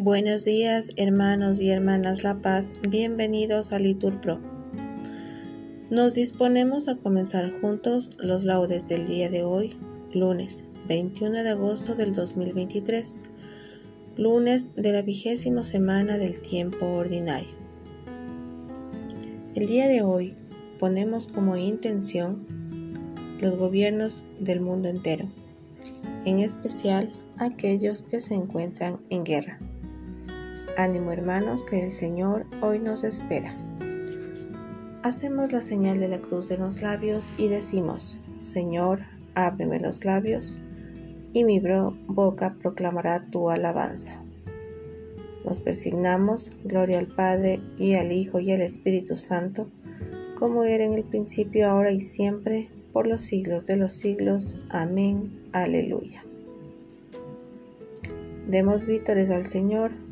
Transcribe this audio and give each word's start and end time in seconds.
Buenos 0.00 0.44
días, 0.44 0.92
hermanos 0.94 1.60
y 1.60 1.70
hermanas 1.70 2.22
La 2.22 2.40
Paz, 2.40 2.72
bienvenidos 2.88 3.72
a 3.72 3.80
Litur 3.80 4.20
Pro. 4.20 4.38
Nos 5.90 6.14
disponemos 6.14 6.86
a 6.86 6.98
comenzar 6.98 7.50
juntos 7.60 8.10
los 8.16 8.44
laudes 8.44 8.86
del 8.86 9.08
día 9.08 9.28
de 9.28 9.42
hoy, 9.42 9.76
lunes 10.14 10.62
21 10.86 11.42
de 11.42 11.48
agosto 11.48 11.96
del 11.96 12.14
2023, 12.14 13.16
lunes 14.16 14.70
de 14.76 14.92
la 14.92 15.02
vigésima 15.02 15.64
semana 15.64 16.16
del 16.16 16.40
tiempo 16.42 16.86
ordinario. 16.86 17.50
El 19.56 19.66
día 19.66 19.88
de 19.88 20.02
hoy 20.02 20.36
ponemos 20.78 21.26
como 21.26 21.56
intención 21.56 22.46
los 23.40 23.56
gobiernos 23.56 24.22
del 24.38 24.60
mundo 24.60 24.88
entero, 24.88 25.28
en 26.24 26.38
especial 26.38 27.12
aquellos 27.36 28.02
que 28.02 28.20
se 28.20 28.34
encuentran 28.34 29.00
en 29.10 29.24
guerra. 29.24 29.58
Ánimo 30.78 31.10
hermanos, 31.10 31.64
que 31.64 31.82
el 31.82 31.90
Señor 31.90 32.46
hoy 32.62 32.78
nos 32.78 33.02
espera. 33.02 33.52
Hacemos 35.02 35.50
la 35.50 35.60
señal 35.60 35.98
de 35.98 36.06
la 36.06 36.20
cruz 36.20 36.48
de 36.48 36.56
los 36.56 36.82
labios 36.82 37.32
y 37.36 37.48
decimos, 37.48 38.20
Señor, 38.36 39.00
ábreme 39.34 39.80
los 39.80 40.04
labios, 40.04 40.56
y 41.32 41.42
mi 41.42 41.60
boca 42.06 42.54
proclamará 42.62 43.28
tu 43.28 43.50
alabanza. 43.50 44.22
Nos 45.44 45.60
persignamos, 45.60 46.52
gloria 46.62 47.00
al 47.00 47.08
Padre, 47.08 47.60
y 47.76 47.94
al 47.94 48.12
Hijo, 48.12 48.38
y 48.38 48.52
al 48.52 48.60
Espíritu 48.60 49.16
Santo, 49.16 49.68
como 50.36 50.62
era 50.62 50.84
en 50.84 50.94
el 50.94 51.02
principio, 51.02 51.68
ahora 51.68 51.90
y 51.90 52.00
siempre, 52.00 52.70
por 52.92 53.08
los 53.08 53.22
siglos 53.22 53.66
de 53.66 53.78
los 53.78 53.94
siglos. 53.94 54.56
Amén. 54.68 55.42
Aleluya. 55.50 56.24
Demos 58.46 58.86
vítores 58.86 59.30
al 59.30 59.44
Señor 59.44 59.90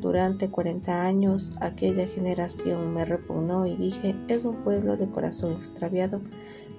Durante 0.00 0.50
cuarenta 0.50 1.06
años 1.06 1.50
aquella 1.60 2.06
generación 2.06 2.92
me 2.92 3.04
repugnó 3.04 3.66
y 3.66 3.76
dije, 3.76 4.14
es 4.28 4.44
un 4.44 4.62
pueblo 4.62 4.96
de 4.96 5.08
corazón 5.10 5.52
extraviado 5.52 6.20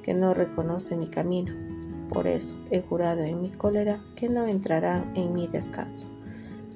que 0.03 0.13
no 0.13 0.33
reconoce 0.33 0.95
mi 0.95 1.07
camino. 1.07 1.53
Por 2.09 2.28
eso 2.28 2.56
he 2.69 2.81
jurado 2.81 3.23
en 3.23 3.41
mi 3.41 3.51
cólera 3.51 4.03
que 4.16 4.29
no 4.29 4.45
entrarán 4.45 5.12
en 5.16 5.34
mi 5.34 5.47
descanso. 5.47 6.07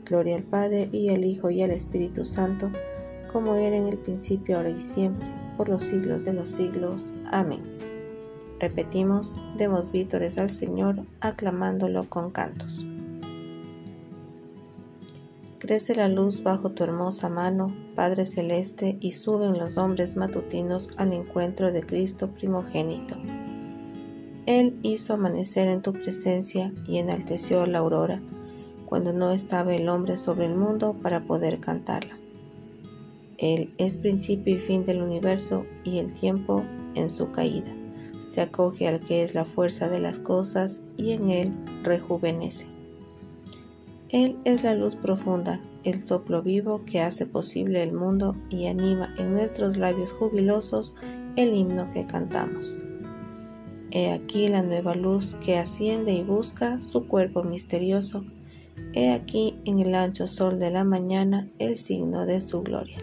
Gloria 0.05 0.37
al 0.37 0.43
Padre 0.43 0.89
y 0.91 1.09
al 1.09 1.23
Hijo 1.23 1.51
y 1.51 1.61
al 1.61 1.69
Espíritu 1.69 2.25
Santo, 2.25 2.71
como 3.31 3.55
era 3.55 3.75
en 3.75 3.85
el 3.85 3.99
principio, 3.99 4.57
ahora 4.57 4.71
y 4.71 4.81
siempre, 4.81 5.27
por 5.55 5.69
los 5.69 5.83
siglos 5.83 6.25
de 6.25 6.33
los 6.33 6.49
siglos. 6.49 7.11
Amén. 7.31 7.61
Repetimos, 8.59 9.35
demos 9.55 9.91
vítores 9.91 10.39
al 10.39 10.49
Señor, 10.49 11.05
aclamándolo 11.21 12.09
con 12.09 12.31
cantos. 12.31 12.83
Crece 15.69 15.93
la 15.93 16.09
luz 16.09 16.41
bajo 16.41 16.71
tu 16.71 16.83
hermosa 16.83 17.29
mano, 17.29 17.67
Padre 17.93 18.25
Celeste, 18.25 18.97
y 19.01 19.11
suben 19.11 19.59
los 19.59 19.77
hombres 19.77 20.15
matutinos 20.15 20.89
al 20.97 21.13
encuentro 21.13 21.71
de 21.71 21.83
Cristo 21.83 22.27
primogénito. 22.31 23.15
Él 24.47 24.79
hizo 24.81 25.13
amanecer 25.13 25.67
en 25.67 25.83
tu 25.83 25.93
presencia 25.93 26.73
y 26.87 26.97
enalteció 26.97 27.67
la 27.67 27.77
aurora, 27.77 28.19
cuando 28.87 29.13
no 29.13 29.29
estaba 29.29 29.75
el 29.75 29.89
hombre 29.89 30.17
sobre 30.17 30.47
el 30.47 30.55
mundo 30.55 30.95
para 31.03 31.25
poder 31.25 31.59
cantarla. 31.59 32.17
Él 33.37 33.71
es 33.77 33.95
principio 33.95 34.55
y 34.55 34.57
fin 34.57 34.87
del 34.87 35.03
universo 35.03 35.67
y 35.83 35.99
el 35.99 36.11
tiempo 36.15 36.63
en 36.95 37.11
su 37.11 37.29
caída. 37.29 37.71
Se 38.27 38.41
acoge 38.41 38.87
al 38.87 39.01
que 39.01 39.23
es 39.23 39.35
la 39.35 39.45
fuerza 39.45 39.87
de 39.87 39.99
las 39.99 40.17
cosas 40.17 40.81
y 40.97 41.11
en 41.11 41.29
él 41.29 41.51
rejuvenece. 41.83 42.78
Él 44.09 44.37
es 44.43 44.63
la 44.63 44.73
luz 44.73 44.95
profunda, 44.95 45.61
el 45.83 46.01
soplo 46.01 46.41
vivo 46.41 46.83
que 46.83 46.99
hace 46.99 47.27
posible 47.27 47.83
el 47.83 47.93
mundo 47.93 48.35
y 48.49 48.65
anima 48.65 49.13
en 49.19 49.33
nuestros 49.33 49.77
labios 49.77 50.11
jubilosos 50.11 50.95
el 51.35 51.53
himno 51.53 51.91
que 51.93 52.07
cantamos. 52.07 52.75
He 53.91 54.11
aquí 54.11 54.47
la 54.47 54.63
nueva 54.63 54.95
luz 54.95 55.35
que 55.45 55.59
asciende 55.59 56.13
y 56.13 56.23
busca 56.23 56.81
su 56.81 57.07
cuerpo 57.07 57.43
misterioso. 57.43 58.25
He 58.93 59.11
aquí 59.11 59.59
en 59.65 59.77
el 59.77 59.93
ancho 59.93 60.27
sol 60.27 60.57
de 60.57 60.71
la 60.71 60.83
mañana 60.83 61.47
el 61.59 61.77
signo 61.77 62.25
de 62.25 62.41
su 62.41 62.63
gloria. 62.63 62.97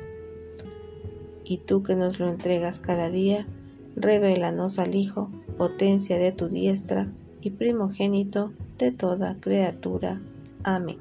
Y 1.44 1.58
tú 1.58 1.84
que 1.84 1.94
nos 1.94 2.18
lo 2.18 2.28
entregas 2.28 2.80
cada 2.80 3.10
día, 3.10 3.46
revélanos 3.94 4.80
al 4.80 4.96
Hijo, 4.96 5.30
potencia 5.56 6.18
de 6.18 6.32
tu 6.32 6.48
diestra 6.48 7.12
y 7.40 7.50
primogénito 7.50 8.52
de 8.78 8.90
toda 8.90 9.36
criatura. 9.40 10.20
Amén. 10.68 10.98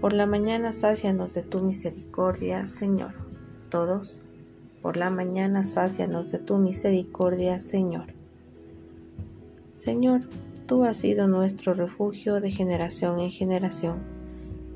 Por 0.00 0.12
la 0.12 0.26
mañana 0.26 0.72
sácianos 0.72 1.32
de 1.32 1.44
tu 1.44 1.60
misericordia, 1.60 2.66
Señor. 2.66 3.12
Todos, 3.70 4.18
por 4.82 4.96
la 4.96 5.08
mañana 5.08 5.62
sácianos 5.62 6.32
de 6.32 6.40
tu 6.40 6.58
misericordia, 6.58 7.60
Señor. 7.60 8.06
Señor, 9.74 10.22
tú 10.66 10.82
has 10.82 10.96
sido 10.96 11.28
nuestro 11.28 11.72
refugio 11.74 12.40
de 12.40 12.50
generación 12.50 13.20
en 13.20 13.30
generación. 13.30 14.02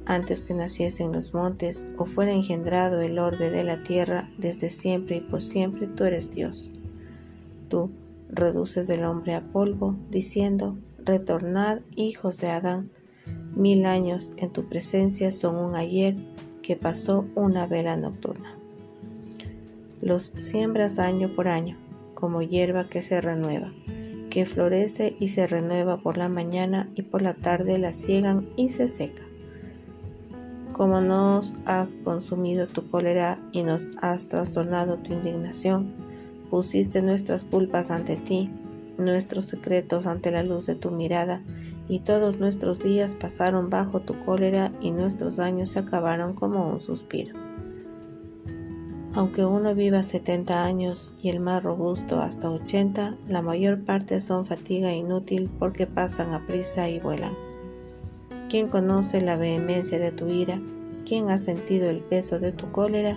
Antes 0.05 0.43
que 0.43 0.55
naciesen 0.55 1.11
los 1.11 1.35
montes 1.35 1.89
o 1.99 2.05
fuera 2.05 2.31
engendrado 2.31 3.01
el 3.01 3.19
orbe 3.19 3.51
de 3.51 3.65
la 3.65 3.83
tierra, 3.83 4.31
desde 4.39 4.71
siempre 4.71 5.17
y 5.17 5.21
por 5.23 5.43
siempre 5.43 5.89
tú 5.89 6.05
eres 6.05 6.31
Dios. 6.31 6.71
Tú 7.69 7.91
reduces 8.29 8.89
el 8.91 9.05
hombre 9.05 9.35
a 9.35 9.41
polvo, 9.51 9.97
diciendo, 10.09 10.77
retornad, 11.07 11.83
hijos 11.95 12.39
de 12.39 12.51
Adán. 12.51 12.91
Mil 13.55 13.87
años 13.87 14.33
en 14.37 14.53
tu 14.53 14.69
presencia 14.69 15.33
son 15.33 15.57
un 15.57 15.77
ayer 15.77 16.17
que 16.63 16.77
pasó 16.77 17.27
una 17.37 17.67
vela 17.67 17.97
nocturna. 17.97 18.59
Los 20.03 20.33
siembras 20.37 20.99
año 20.99 21.35
por 21.35 21.49
año, 21.49 21.79
como 22.15 22.43
hierba 22.43 22.89
que 22.89 23.03
se 23.03 23.21
renueva, 23.21 23.73
que 24.31 24.45
florece 24.47 25.17
y 25.21 25.29
se 25.29 25.47
renueva 25.47 26.03
por 26.03 26.19
la 26.19 26.29
mañana 26.29 26.91
y 26.97 27.03
por 27.03 27.23
la 27.23 27.35
tarde 27.35 27.79
la 27.79 27.93
ciegan 27.93 28.49
y 28.57 28.71
se 28.71 28.89
seca. 28.89 29.23
Como 30.73 31.01
nos 31.01 31.55
has 31.65 31.95
consumido 31.95 32.67
tu 32.67 32.85
cólera 32.91 33.39
y 33.53 33.63
nos 33.63 33.89
has 34.03 34.27
trastornado 34.27 34.99
tu 34.99 35.15
indignación, 35.15 35.95
pusiste 36.51 37.01
nuestras 37.01 37.45
culpas 37.45 37.91
ante 37.91 38.17
ti 38.17 38.51
nuestros 38.99 39.47
secretos 39.47 40.07
ante 40.07 40.31
la 40.31 40.43
luz 40.43 40.67
de 40.67 40.75
tu 40.75 40.91
mirada, 40.91 41.43
y 41.89 42.01
todos 42.01 42.39
nuestros 42.39 42.83
días 42.83 43.15
pasaron 43.15 43.71
bajo 43.71 44.01
tu 44.01 44.19
cólera 44.25 44.73
y 44.81 44.91
nuestros 44.91 45.39
años 45.39 45.71
se 45.71 45.79
acabaron 45.79 46.35
como 46.35 46.69
un 46.69 46.81
suspiro. 46.81 47.37
Aunque 49.15 49.45
uno 49.45 49.75
viva 49.75 50.03
70 50.03 50.65
años 50.65 51.11
y 51.23 51.31
el 51.31 51.41
más 51.41 51.63
robusto 51.63 52.21
hasta 52.21 52.51
80, 52.51 53.17
la 53.29 53.41
mayor 53.41 53.83
parte 53.83 54.21
son 54.21 54.45
fatiga 54.45 54.93
inútil 54.93 55.49
porque 55.59 55.87
pasan 55.87 56.35
a 56.35 56.47
prisa 56.47 56.89
y 56.91 56.99
vuelan. 56.99 57.35
¿Quién 58.51 58.69
conoce 58.69 59.23
la 59.23 59.37
vehemencia 59.37 59.99
de 59.99 60.13
tu 60.13 60.29
ira? 60.29 60.61
¿Quién 61.07 61.31
ha 61.31 61.39
sentido 61.39 61.89
el 61.89 62.01
peso 62.01 62.39
de 62.39 62.53
tu 62.53 62.71
cólera? 62.73 63.17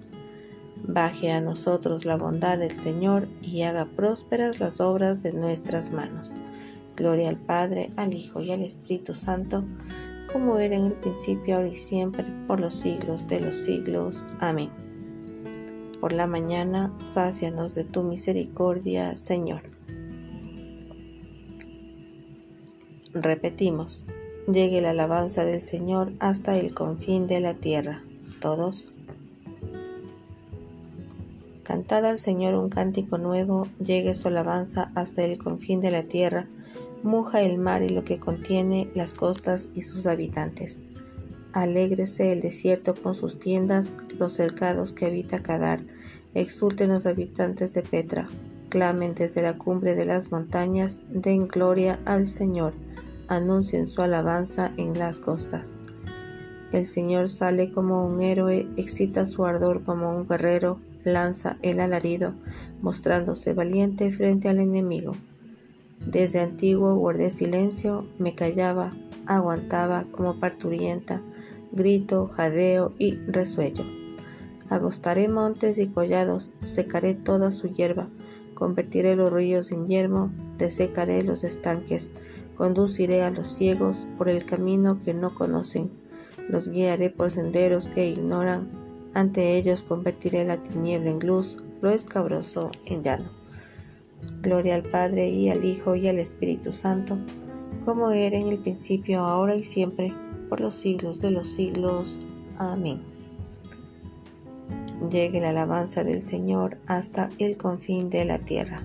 Baje 0.83 1.31
a 1.31 1.41
nosotros 1.41 2.05
la 2.05 2.17
bondad 2.17 2.57
del 2.57 2.75
Señor 2.75 3.27
y 3.41 3.63
haga 3.63 3.85
prósperas 3.85 4.59
las 4.59 4.79
obras 4.81 5.23
de 5.23 5.33
nuestras 5.33 5.91
manos. 5.91 6.33
Gloria 6.95 7.29
al 7.29 7.37
Padre, 7.37 7.91
al 7.95 8.13
Hijo 8.13 8.41
y 8.41 8.51
al 8.51 8.61
Espíritu 8.61 9.13
Santo, 9.13 9.63
como 10.31 10.57
era 10.59 10.75
en 10.75 10.85
el 10.85 10.93
principio, 10.93 11.55
ahora 11.55 11.67
y 11.67 11.75
siempre, 11.75 12.25
por 12.47 12.59
los 12.59 12.75
siglos 12.75 13.27
de 13.27 13.39
los 13.39 13.55
siglos. 13.57 14.23
Amén 14.39 14.69
por 16.01 16.13
la 16.13 16.25
mañana, 16.25 16.91
sácianos 16.99 17.75
de 17.75 17.83
tu 17.83 18.01
misericordia, 18.01 19.15
Señor. 19.15 19.61
Repetimos, 23.13 24.03
llegue 24.51 24.81
la 24.81 24.89
alabanza 24.89 25.45
del 25.45 25.61
Señor 25.61 26.13
hasta 26.19 26.57
el 26.57 26.73
confín 26.73 27.27
de 27.27 27.39
la 27.39 27.53
tierra. 27.53 28.03
Todos. 28.39 28.90
Cantad 31.71 32.03
al 32.03 32.19
Señor 32.19 32.55
un 32.55 32.67
cántico 32.67 33.17
nuevo, 33.17 33.65
llegue 33.79 34.13
su 34.13 34.27
alabanza 34.27 34.91
hasta 34.93 35.23
el 35.23 35.37
confín 35.37 35.79
de 35.79 35.89
la 35.89 36.03
tierra, 36.03 36.49
muja 37.01 37.43
el 37.43 37.59
mar 37.59 37.81
y 37.81 37.87
lo 37.87 38.03
que 38.03 38.19
contiene, 38.19 38.91
las 38.93 39.13
costas 39.13 39.69
y 39.73 39.83
sus 39.83 40.05
habitantes. 40.05 40.79
Alégrese 41.53 42.33
el 42.33 42.41
desierto 42.41 42.93
con 42.93 43.15
sus 43.15 43.39
tiendas, 43.39 43.95
los 44.19 44.33
cercados 44.33 44.91
que 44.91 45.05
habita 45.05 45.41
Cadar. 45.41 45.85
Exulten 46.33 46.89
los 46.89 47.05
habitantes 47.05 47.73
de 47.73 47.83
Petra. 47.83 48.27
Clamen 48.67 49.15
desde 49.15 49.41
la 49.41 49.57
cumbre 49.57 49.95
de 49.95 50.03
las 50.03 50.29
montañas, 50.29 50.99
den 51.07 51.45
gloria 51.45 52.01
al 52.03 52.27
Señor. 52.27 52.73
Anuncien 53.29 53.87
su 53.87 54.01
alabanza 54.01 54.73
en 54.75 54.99
las 54.99 55.19
costas. 55.19 55.71
El 56.73 56.85
Señor 56.85 57.29
sale 57.29 57.71
como 57.71 58.05
un 58.05 58.21
héroe, 58.21 58.67
excita 58.75 59.25
su 59.25 59.45
ardor 59.45 59.83
como 59.83 60.13
un 60.13 60.27
guerrero, 60.27 60.81
lanza 61.03 61.57
el 61.61 61.79
alarido, 61.79 62.33
mostrándose 62.81 63.53
valiente 63.53 64.11
frente 64.11 64.49
al 64.49 64.59
enemigo. 64.59 65.13
Desde 66.05 66.39
antiguo 66.39 66.95
guardé 66.95 67.31
silencio, 67.31 68.07
me 68.17 68.33
callaba, 68.33 68.93
aguantaba 69.27 70.05
como 70.11 70.39
parturienta, 70.39 71.21
grito, 71.71 72.27
jadeo 72.27 72.93
y 72.97 73.15
resuello. 73.27 73.83
Agostaré 74.69 75.27
montes 75.27 75.77
y 75.77 75.87
collados, 75.87 76.51
secaré 76.63 77.13
toda 77.13 77.51
su 77.51 77.67
hierba, 77.67 78.09
convertiré 78.53 79.15
los 79.15 79.31
ríos 79.31 79.71
en 79.71 79.87
yermo, 79.87 80.31
desecaré 80.57 81.23
los 81.23 81.43
estanques, 81.43 82.11
conduciré 82.55 83.23
a 83.23 83.31
los 83.31 83.55
ciegos 83.55 84.07
por 84.17 84.29
el 84.29 84.45
camino 84.45 84.99
que 85.03 85.13
no 85.13 85.35
conocen, 85.35 85.91
los 86.47 86.69
guiaré 86.69 87.09
por 87.09 87.31
senderos 87.31 87.87
que 87.87 88.07
ignoran, 88.07 88.69
ante 89.13 89.57
ellos 89.57 89.83
convertiré 89.83 90.43
la 90.43 90.61
tiniebla 90.63 91.11
en 91.11 91.19
luz, 91.19 91.57
lo 91.81 91.89
escabroso 91.89 92.71
en 92.85 93.03
llano. 93.03 93.29
Gloria 94.41 94.75
al 94.75 94.83
Padre 94.83 95.29
y 95.29 95.49
al 95.49 95.65
Hijo 95.65 95.95
y 95.95 96.07
al 96.07 96.19
Espíritu 96.19 96.71
Santo, 96.71 97.17
como 97.83 98.11
era 98.11 98.37
en 98.37 98.47
el 98.47 98.59
principio, 98.59 99.21
ahora 99.21 99.55
y 99.55 99.63
siempre, 99.63 100.13
por 100.49 100.61
los 100.61 100.75
siglos 100.75 101.19
de 101.19 101.31
los 101.31 101.49
siglos. 101.51 102.15
Amén. 102.57 103.01
Llegue 105.09 105.41
la 105.41 105.49
alabanza 105.49 106.03
del 106.03 106.21
Señor 106.21 106.77
hasta 106.85 107.29
el 107.39 107.57
confín 107.57 108.09
de 108.09 108.25
la 108.25 108.39
tierra. 108.39 108.83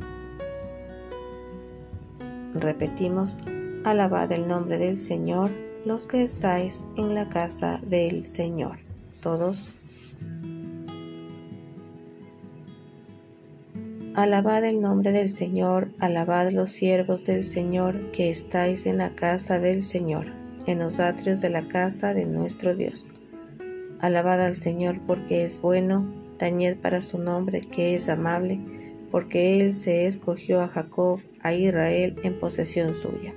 Repetimos, 2.55 3.39
alabad 3.85 4.33
el 4.33 4.49
nombre 4.49 4.79
del 4.79 4.99
Señor 4.99 5.51
los 5.85 6.07
que 6.07 6.25
estáis 6.25 6.85
en 6.97 7.15
la 7.15 7.29
casa 7.29 7.81
del 7.87 8.27
Señor. 8.27 8.79
Todos. 9.21 9.69
Alabad 14.17 14.65
el 14.65 14.81
nombre 14.81 15.13
del 15.13 15.29
Señor, 15.29 15.91
alabad 15.99 16.51
los 16.51 16.71
siervos 16.71 17.23
del 17.25 17.45
Señor 17.45 18.13
que 18.13 18.31
estáis 18.31 18.87
en 18.87 18.97
la 18.97 19.15
casa 19.15 19.61
del 19.61 19.83
Señor 19.83 20.33
en 20.67 20.79
los 20.79 21.01
atrios 21.01 21.43
de 21.43 21.51
la 21.51 21.69
casa 21.69 22.15
de 22.15 22.25
nuestro 22.25 22.75
Dios. 22.75 23.07
Alabad 24.01 24.41
al 24.41 24.55
Señor 24.55 25.03
porque 25.07 25.45
es 25.45 25.61
bueno, 25.61 26.11
tañed 26.39 26.79
para 26.79 27.03
su 27.03 27.19
nombre 27.19 27.61
que 27.61 27.95
es 27.95 28.09
amable, 28.09 28.59
porque 29.11 29.61
Él 29.61 29.75
se 29.75 30.07
escogió 30.07 30.63
a 30.63 30.69
Jacob, 30.69 31.21
a 31.43 31.53
Israel 31.53 32.17
en 32.23 32.41
posesión 32.41 32.95
suya. 32.95 33.35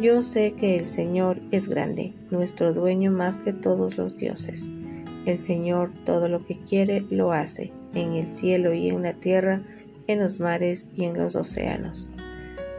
Yo 0.00 0.22
sé 0.22 0.52
que 0.52 0.78
el 0.78 0.86
Señor 0.86 1.40
es 1.50 1.68
grande, 1.68 2.14
nuestro 2.30 2.72
dueño 2.72 3.10
más 3.10 3.38
que 3.38 3.52
todos 3.52 3.98
los 3.98 4.16
dioses. 4.16 4.70
El 5.26 5.38
Señor 5.38 5.90
todo 6.04 6.28
lo 6.28 6.46
que 6.46 6.60
quiere 6.60 7.04
lo 7.10 7.32
hace, 7.32 7.72
en 7.92 8.12
el 8.12 8.32
cielo 8.32 8.72
y 8.72 8.88
en 8.88 9.02
la 9.02 9.14
tierra, 9.14 9.62
en 10.10 10.20
los 10.20 10.40
mares 10.40 10.88
y 10.94 11.04
en 11.04 11.16
los 11.16 11.36
océanos 11.36 12.08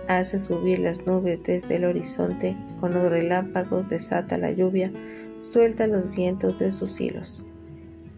hace 0.07 0.39
subir 0.39 0.79
las 0.79 1.05
nubes 1.07 1.43
desde 1.43 1.77
el 1.77 1.85
horizonte, 1.85 2.57
con 2.79 2.93
los 2.93 3.09
relámpagos 3.09 3.89
desata 3.89 4.37
la 4.37 4.51
lluvia, 4.51 4.91
suelta 5.39 5.87
los 5.87 6.11
vientos 6.11 6.59
de 6.59 6.71
sus 6.71 6.99
hilos. 6.99 7.43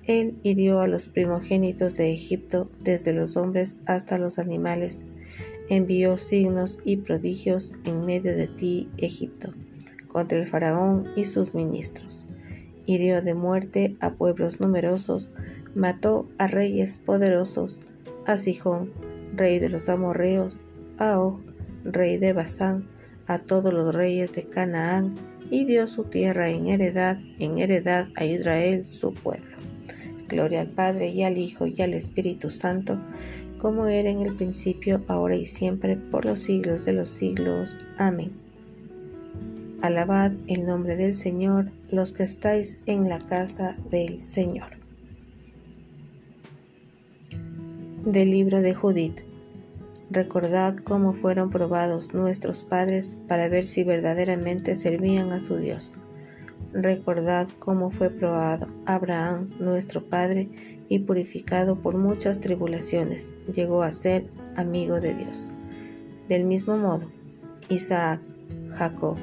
Él 0.06 0.38
hirió 0.44 0.82
a 0.82 0.88
los 0.88 1.08
primogénitos 1.08 1.96
de 1.96 2.12
Egipto, 2.12 2.70
desde 2.82 3.14
los 3.14 3.38
hombres 3.38 3.78
hasta 3.86 4.18
los 4.18 4.38
animales, 4.38 5.02
envió 5.70 6.18
signos 6.18 6.80
y 6.84 6.98
prodigios 6.98 7.72
en 7.86 8.06
medio 8.06 8.36
de 8.36 8.48
ti, 8.48 8.90
Egipto, 8.98 9.54
contra 10.08 10.40
el 10.40 10.48
faraón 10.48 11.06
y 11.16 11.26
sus 11.26 11.54
ministros. 11.54 12.20
Hirió 12.86 13.22
de 13.22 13.34
muerte 13.34 13.96
a 14.02 14.16
pueblos 14.16 14.60
numerosos, 14.60 15.30
mató 15.74 16.28
a 16.38 16.48
reyes 16.48 16.98
poderosos, 16.98 17.80
a 18.26 18.38
Sijón, 18.38 18.92
rey 19.36 19.60
de 19.60 19.70
los 19.70 19.90
amorreos, 19.90 20.60
a 20.98 21.20
Og, 21.20 21.42
rey 21.84 22.18
de 22.18 22.34
Basán, 22.34 22.88
a 23.28 23.40
todos 23.40 23.74
los 23.74 23.94
reyes 23.94 24.34
de 24.34 24.44
Canaán, 24.44 25.16
y 25.50 25.66
dio 25.66 25.88
su 25.88 26.06
tierra 26.06 26.50
en 26.50 26.68
heredad, 26.68 27.18
en 27.40 27.60
heredad 27.60 28.08
a 28.16 28.26
Israel 28.26 28.86
su 28.86 29.14
pueblo. 29.14 29.58
Gloria 30.28 30.62
al 30.62 30.70
Padre 30.70 31.10
y 31.10 31.24
al 31.24 31.38
Hijo 31.38 31.68
y 31.68 31.82
al 31.82 31.94
Espíritu 31.94 32.50
Santo, 32.50 32.98
como 33.58 33.86
era 33.86 34.10
en 34.10 34.22
el 34.22 34.36
principio, 34.36 35.04
ahora 35.08 35.36
y 35.36 35.46
siempre, 35.46 35.96
por 35.96 36.26
los 36.26 36.42
siglos 36.42 36.86
de 36.86 36.94
los 36.94 37.10
siglos. 37.10 37.78
Amén. 37.98 38.32
Alabad 39.82 40.32
el 40.48 40.66
nombre 40.66 40.96
del 40.96 41.14
Señor, 41.14 41.72
los 41.90 42.14
que 42.14 42.24
estáis 42.24 42.80
en 42.86 43.10
la 43.10 43.20
casa 43.20 43.78
del 43.90 44.22
Señor. 44.22 44.83
Del 48.06 48.32
libro 48.32 48.62
de 48.62 48.76
Judith. 48.76 49.22
Recordad 50.10 50.76
cómo 50.76 51.14
fueron 51.14 51.50
probados 51.50 52.14
nuestros 52.14 52.66
padres 52.66 53.16
para 53.30 53.48
ver 53.48 53.66
si 53.66 53.86
verdaderamente 53.86 54.76
servían 54.76 55.32
a 55.32 55.40
su 55.40 55.56
Dios. 55.56 55.94
Recordad 56.74 57.48
cómo 57.60 57.92
fue 57.92 58.10
probado 58.10 58.68
Abraham, 58.86 59.52
nuestro 59.58 60.04
padre, 60.04 60.50
y 60.90 61.00
purificado 61.00 61.82
por 61.82 61.96
muchas 61.96 62.42
tribulaciones, 62.42 63.30
llegó 63.54 63.84
a 63.84 63.94
ser 63.94 64.26
amigo 64.58 65.00
de 65.00 65.16
Dios. 65.16 65.48
Del 66.28 66.44
mismo 66.44 66.78
modo, 66.78 67.10
Isaac, 67.70 68.20
Jacob, 68.68 69.16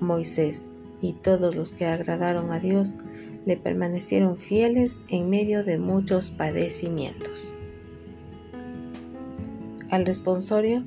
Moisés 0.00 0.68
y 1.02 1.14
todos 1.14 1.56
los 1.56 1.72
que 1.72 1.86
agradaron 1.86 2.52
a 2.52 2.60
Dios 2.60 2.94
le 3.46 3.56
permanecieron 3.56 4.36
fieles 4.36 5.00
en 5.08 5.28
medio 5.28 5.64
de 5.64 5.78
muchos 5.78 6.30
padecimientos. 6.30 7.52
Al 9.90 10.04
responsorio 10.04 10.84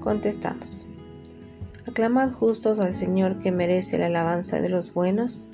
contestamos. 0.00 0.86
¿Aclamad 1.88 2.30
justos 2.32 2.80
al 2.80 2.94
Señor 2.94 3.38
que 3.38 3.50
merece 3.50 3.96
la 3.96 4.06
alabanza 4.06 4.60
de 4.60 4.68
los 4.68 4.92
buenos? 4.92 5.46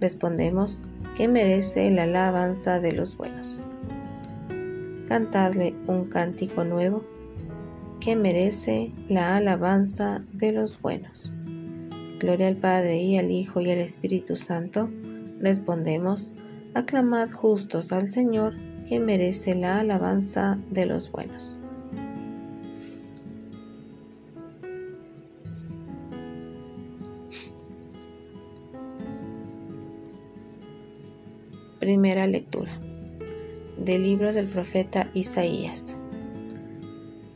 Respondemos 0.00 0.80
que 1.14 1.28
merece 1.28 1.90
la 1.90 2.04
alabanza 2.04 2.80
de 2.80 2.92
los 2.92 3.18
buenos. 3.18 3.60
Cantadle 5.06 5.74
un 5.86 6.06
cántico 6.06 6.64
nuevo 6.64 7.04
que 8.00 8.16
merece 8.16 8.92
la 9.10 9.36
alabanza 9.36 10.20
de 10.32 10.52
los 10.52 10.80
buenos. 10.80 11.30
Gloria 12.18 12.48
al 12.48 12.56
Padre 12.56 12.96
y 12.96 13.18
al 13.18 13.30
Hijo 13.30 13.60
y 13.60 13.70
al 13.70 13.78
Espíritu 13.78 14.36
Santo. 14.36 14.88
Respondemos, 15.38 16.30
aclamad 16.72 17.30
justos 17.30 17.92
al 17.92 18.10
Señor 18.10 18.54
que 18.88 18.98
merece 18.98 19.54
la 19.54 19.80
alabanza 19.80 20.58
de 20.70 20.86
los 20.86 21.10
buenos. 21.10 21.56
Primera 31.78 32.26
lectura 32.26 32.78
del 33.78 34.02
libro 34.02 34.32
del 34.32 34.46
profeta 34.46 35.10
Isaías. 35.14 35.96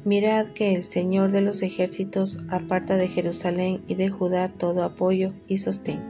Mirad 0.05 0.49
que 0.49 0.75
el 0.75 0.83
Señor 0.83 1.33
de 1.33 1.41
los 1.41 1.63
ejércitos 1.63 2.37
aparta 2.51 2.97
de 2.97 3.09
Jerusalén 3.09 3.83
y 3.89 3.95
de 3.95 4.11
Judá 4.11 4.51
todo 4.51 4.85
apoyo 4.85 5.33
y 5.49 5.59
sostén, 5.59 6.01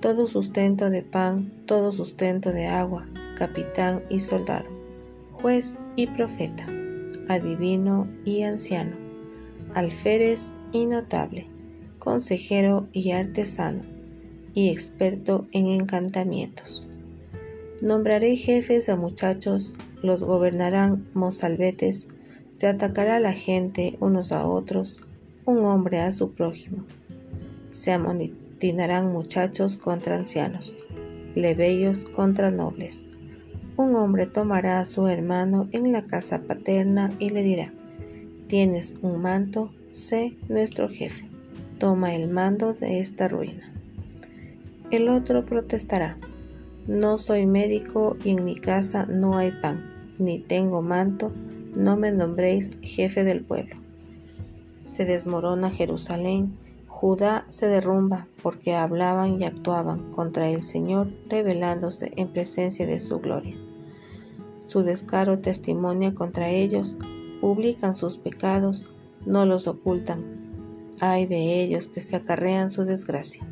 todo 0.00 0.26
sustento 0.26 0.90
de 0.90 1.02
pan, 1.02 1.50
todo 1.64 1.92
sustento 1.92 2.52
de 2.52 2.66
agua, 2.66 3.08
capitán 3.38 4.02
y 4.10 4.18
soldado, 4.18 4.68
juez 5.30 5.78
y 5.94 6.08
profeta, 6.08 6.66
adivino 7.28 8.08
y 8.24 8.42
anciano, 8.42 8.96
alférez 9.74 10.50
y 10.72 10.86
notable, 10.86 11.46
consejero 12.00 12.88
y 12.92 13.12
artesano, 13.12 13.82
y 14.54 14.70
experto 14.70 15.46
en 15.52 15.68
encantamientos. 15.68 16.88
Nombraré 17.80 18.34
jefes 18.34 18.88
a 18.88 18.96
muchachos, 18.96 19.72
los 20.02 20.24
gobernarán 20.24 21.06
mozalbetes, 21.14 22.08
se 22.56 22.66
atacará 22.66 23.20
la 23.20 23.34
gente 23.34 23.96
unos 24.00 24.32
a 24.32 24.44
otros, 24.46 24.96
un 25.44 25.58
hombre 25.58 26.00
a 26.00 26.10
su 26.10 26.32
prójimo. 26.32 26.84
Se 27.70 27.92
amotinarán 27.92 29.12
muchachos 29.12 29.76
contra 29.76 30.16
ancianos, 30.16 30.74
plebeyos 31.34 32.04
contra 32.04 32.50
nobles. 32.50 33.07
Un 33.78 33.94
hombre 33.94 34.26
tomará 34.26 34.80
a 34.80 34.84
su 34.84 35.06
hermano 35.06 35.68
en 35.70 35.92
la 35.92 36.02
casa 36.02 36.42
paterna 36.42 37.12
y 37.20 37.28
le 37.28 37.44
dirá, 37.44 37.72
tienes 38.48 38.96
un 39.02 39.22
manto, 39.22 39.70
sé 39.92 40.36
nuestro 40.48 40.88
jefe, 40.88 41.30
toma 41.78 42.12
el 42.12 42.26
mando 42.26 42.74
de 42.74 42.98
esta 42.98 43.28
ruina. 43.28 43.72
El 44.90 45.08
otro 45.08 45.44
protestará, 45.44 46.18
no 46.88 47.18
soy 47.18 47.46
médico 47.46 48.16
y 48.24 48.30
en 48.30 48.44
mi 48.44 48.56
casa 48.56 49.06
no 49.06 49.38
hay 49.38 49.52
pan, 49.52 49.88
ni 50.18 50.40
tengo 50.40 50.82
manto, 50.82 51.30
no 51.76 51.96
me 51.96 52.10
nombréis 52.10 52.76
jefe 52.82 53.22
del 53.22 53.44
pueblo. 53.44 53.76
Se 54.86 55.04
desmorona 55.04 55.70
Jerusalén, 55.70 56.58
Judá 56.88 57.46
se 57.48 57.68
derrumba 57.68 58.26
porque 58.42 58.74
hablaban 58.74 59.40
y 59.40 59.44
actuaban 59.44 60.10
contra 60.10 60.48
el 60.48 60.62
Señor, 60.62 61.12
revelándose 61.28 62.10
en 62.16 62.26
presencia 62.32 62.84
de 62.84 62.98
su 62.98 63.20
gloria. 63.20 63.54
Su 64.68 64.82
descaro 64.82 65.38
testimonia 65.38 66.12
contra 66.12 66.50
ellos, 66.50 66.94
publican 67.40 67.96
sus 67.96 68.18
pecados, 68.18 68.86
no 69.24 69.46
los 69.46 69.66
ocultan. 69.66 70.22
Ay 71.00 71.24
de 71.24 71.62
ellos 71.62 71.88
que 71.88 72.02
se 72.02 72.16
acarrean 72.16 72.70
su 72.70 72.84
desgracia. 72.84 73.42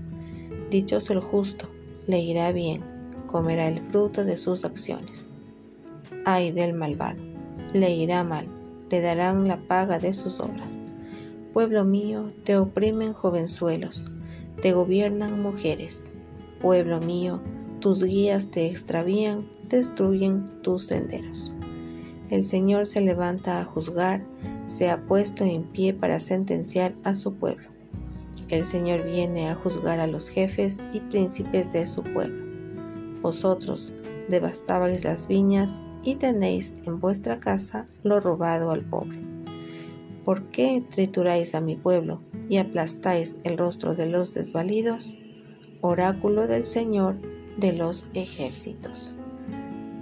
Dichoso 0.71 1.15
el 1.15 1.21
justo, 1.21 1.71
le 2.07 2.21
irá 2.21 2.53
bien, 2.53 2.83
comerá 3.27 3.67
el 3.67 3.81
fruto 3.81 4.27
de 4.27 4.37
sus 4.37 4.67
acciones. 4.67 5.25
Ay 6.27 6.53
del 6.53 6.75
malvado 6.75 7.23
le 7.73 7.91
irá 7.95 8.23
mal, 8.23 8.47
le 8.91 9.01
darán 9.01 9.49
la 9.49 9.57
paga 9.57 9.99
de 9.99 10.13
sus 10.13 10.39
obras. 10.39 10.79
Pueblo 11.55 11.87
mío, 11.87 12.31
te 12.45 12.59
oprimen 12.59 13.15
jovenzuelos, 13.15 14.05
te 14.61 14.75
gobiernan 14.75 15.43
mujeres. 15.43 16.05
Pueblo 16.61 17.01
mío, 17.01 17.41
tus 17.81 18.03
guías 18.03 18.51
te 18.51 18.67
extravían, 18.67 19.49
destruyen 19.69 20.45
tus 20.63 20.87
senderos. 20.87 21.53
El 22.31 22.45
Señor 22.45 22.87
se 22.87 23.01
levanta 23.01 23.61
a 23.61 23.65
juzgar, 23.65 24.25
se 24.67 24.91
ha 24.91 25.07
puesto 25.07 25.45
en 25.45 25.63
pie 25.65 25.95
para 25.95 26.19
sentenciar 26.19 26.95
a 27.05 27.15
su 27.15 27.35
pueblo. 27.35 27.69
El 28.49 28.65
Señor 28.65 29.05
viene 29.05 29.49
a 29.49 29.55
juzgar 29.55 30.01
a 30.01 30.07
los 30.07 30.29
jefes 30.29 30.81
y 30.93 31.01
príncipes 31.01 31.71
de 31.73 31.87
su 31.87 32.03
pueblo. 32.03 32.45
Vosotros 33.23 33.93
devastabais 34.29 35.05
las 35.05 35.29
viñas 35.29 35.81
y 36.03 36.17
tenéis 36.17 36.75
en 36.85 37.01
vuestra 37.01 37.41
casa 37.41 37.87
lo 38.03 38.21
robado 38.21 38.71
al 38.71 38.85
pobre. 38.85 39.19
¿Por 40.25 40.45
qué 40.51 40.83
trituráis 40.89 41.55
a 41.55 41.61
mi 41.61 41.77
pueblo 41.77 42.21
y 42.49 42.57
aplastáis 42.57 43.37
el 43.45 43.59
rostro 43.59 43.95
de 43.95 44.07
los 44.07 44.35
desvalidos? 44.35 45.17
Oráculo 45.81 46.47
del 46.49 46.65
Señor 46.65 47.17
de 47.57 47.73
los 47.73 48.09
ejércitos. 48.15 49.13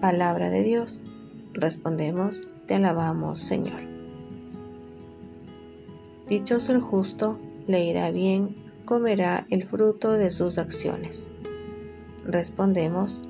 Palabra 0.01 0.51
de 0.51 0.63
Dios. 0.63 1.05
Respondemos, 1.53 2.49
te 2.67 2.75
alabamos, 2.75 3.39
Señor. 3.39 3.81
Dichoso 6.29 6.73
el 6.73 6.81
justo, 6.81 7.39
le 7.67 7.85
irá 7.85 8.11
bien, 8.11 8.57
comerá 8.85 9.47
el 9.51 9.65
fruto 9.65 10.13
de 10.13 10.31
sus 10.31 10.59
acciones. 10.59 11.31
Respondemos, 12.25 13.23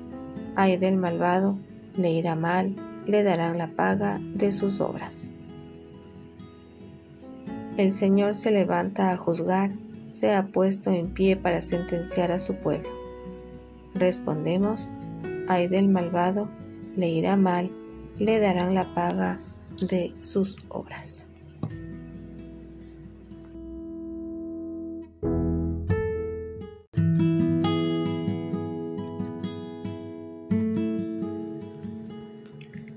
ay 0.55 0.77
del 0.77 0.97
malvado, 0.97 1.57
le 1.95 2.11
irá 2.11 2.35
mal, 2.35 2.75
le 3.05 3.23
darán 3.23 3.57
la 3.57 3.67
paga 3.67 4.19
de 4.33 4.51
sus 4.51 4.79
obras. 4.79 5.27
El 7.77 7.91
Señor 7.91 8.35
se 8.35 8.51
levanta 8.51 9.11
a 9.11 9.17
juzgar, 9.17 9.71
se 10.09 10.33
ha 10.33 10.47
puesto 10.47 10.91
en 10.91 11.13
pie 11.13 11.35
para 11.35 11.61
sentenciar 11.61 12.31
a 12.31 12.39
su 12.39 12.55
pueblo. 12.55 12.94
Respondemos, 13.95 14.91
ay 15.47 15.69
del 15.69 15.87
malvado, 15.87 16.49
le 16.97 17.07
irá 17.07 17.37
mal, 17.37 17.71
le 18.19 18.39
darán 18.39 18.75
la 18.75 18.93
paga 18.93 19.39
de 19.89 20.13
sus 20.21 20.57
obras. 20.67 21.25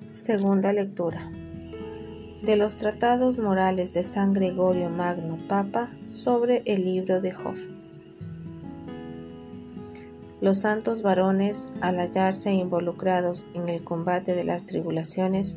Segunda 0.06 0.72
lectura. 0.72 1.30
De 2.42 2.56
los 2.56 2.76
tratados 2.76 3.38
morales 3.38 3.92
de 3.92 4.02
San 4.02 4.32
Gregorio 4.32 4.90
Magno 4.90 5.38
Papa 5.48 5.90
sobre 6.08 6.62
el 6.66 6.84
libro 6.84 7.20
de 7.20 7.30
Job. 7.30 7.77
Los 10.40 10.58
santos 10.58 11.02
varones, 11.02 11.66
al 11.80 11.98
hallarse 11.98 12.52
involucrados 12.52 13.46
en 13.54 13.68
el 13.68 13.82
combate 13.82 14.34
de 14.34 14.44
las 14.44 14.64
tribulaciones, 14.64 15.56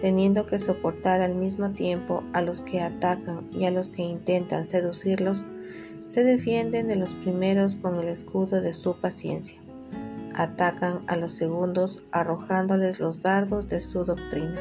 teniendo 0.00 0.46
que 0.46 0.58
soportar 0.58 1.20
al 1.20 1.34
mismo 1.34 1.70
tiempo 1.72 2.22
a 2.32 2.40
los 2.40 2.62
que 2.62 2.80
atacan 2.80 3.50
y 3.52 3.66
a 3.66 3.70
los 3.70 3.90
que 3.90 4.02
intentan 4.02 4.66
seducirlos, 4.66 5.46
se 6.08 6.24
defienden 6.24 6.88
de 6.88 6.96
los 6.96 7.14
primeros 7.14 7.76
con 7.76 7.98
el 8.00 8.08
escudo 8.08 8.62
de 8.62 8.72
su 8.72 8.96
paciencia. 8.96 9.58
Atacan 10.34 11.04
a 11.08 11.16
los 11.16 11.32
segundos 11.32 12.02
arrojándoles 12.10 13.00
los 13.00 13.20
dardos 13.20 13.68
de 13.68 13.80
su 13.80 14.04
doctrina 14.04 14.60